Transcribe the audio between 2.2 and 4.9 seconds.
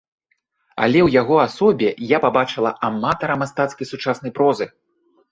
пабачыла аматара мастацкай сучаснай прозы.